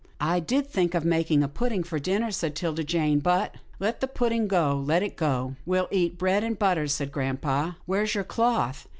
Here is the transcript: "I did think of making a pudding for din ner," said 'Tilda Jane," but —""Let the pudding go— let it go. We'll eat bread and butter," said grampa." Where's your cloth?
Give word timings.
"I 0.33 0.39
did 0.39 0.65
think 0.65 0.95
of 0.95 1.05
making 1.05 1.43
a 1.43 1.47
pudding 1.47 1.83
for 1.83 1.99
din 1.99 2.23
ner," 2.23 2.31
said 2.31 2.55
'Tilda 2.55 2.83
Jane," 2.83 3.19
but 3.19 3.53
—""Let 3.79 3.99
the 4.01 4.07
pudding 4.07 4.47
go— 4.47 4.81
let 4.87 5.03
it 5.03 5.15
go. 5.15 5.57
We'll 5.63 5.87
eat 5.91 6.17
bread 6.17 6.43
and 6.43 6.57
butter," 6.57 6.87
said 6.87 7.11
grampa." 7.11 7.77
Where's 7.85 8.15
your 8.15 8.23
cloth? 8.23 8.87